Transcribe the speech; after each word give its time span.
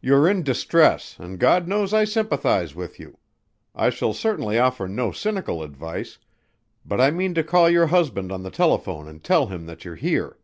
"You're 0.00 0.28
in 0.28 0.42
distress 0.42 1.20
and 1.20 1.38
God 1.38 1.68
knows 1.68 1.94
I 1.94 2.02
sympathize 2.02 2.74
with 2.74 2.98
you. 2.98 3.16
I 3.76 3.90
shall 3.90 4.12
certainly 4.12 4.58
offer 4.58 4.88
no 4.88 5.12
cynical 5.12 5.62
advice, 5.62 6.18
but 6.84 7.00
I 7.00 7.12
mean 7.12 7.32
to 7.34 7.44
call 7.44 7.70
your 7.70 7.86
husband 7.86 8.32
on 8.32 8.42
the 8.42 8.50
telephone 8.50 9.06
and 9.06 9.22
tell 9.22 9.46
him 9.46 9.66
that 9.66 9.84
you're 9.84 9.94
here." 9.94 10.36